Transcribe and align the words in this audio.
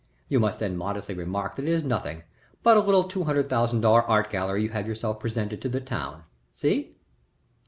You 0.29 0.39
must 0.39 0.57
then 0.57 0.77
modestly 0.77 1.13
remark 1.13 1.53
that 1.55 1.61
it 1.65 1.69
is 1.71 1.83
nothing 1.83 2.23
but 2.63 2.75
a 2.75 2.79
little 2.79 3.03
two 3.03 3.25
hundred 3.25 3.49
thousand 3.51 3.81
dollar 3.81 4.01
art 4.01 4.31
gallery 4.31 4.63
you 4.63 4.69
have 4.69 4.87
yourself 4.87 5.19
presented 5.19 5.61
to 5.61 5.69
the 5.69 5.79
town. 5.79 6.23
See?" 6.53 6.95